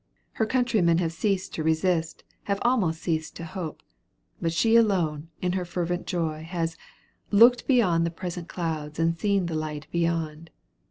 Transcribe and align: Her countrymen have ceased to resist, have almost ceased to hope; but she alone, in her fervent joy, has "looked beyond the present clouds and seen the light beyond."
Her 0.31 0.47
countrymen 0.47 0.97
have 0.97 1.13
ceased 1.13 1.53
to 1.53 1.63
resist, 1.63 2.23
have 2.45 2.57
almost 2.63 3.03
ceased 3.03 3.35
to 3.35 3.45
hope; 3.45 3.83
but 4.41 4.51
she 4.51 4.75
alone, 4.75 5.29
in 5.43 5.51
her 5.51 5.63
fervent 5.63 6.07
joy, 6.07 6.41
has 6.41 6.75
"looked 7.29 7.67
beyond 7.67 8.03
the 8.03 8.09
present 8.09 8.47
clouds 8.49 8.97
and 8.97 9.15
seen 9.15 9.45
the 9.45 9.53
light 9.53 9.85
beyond." 9.91 10.49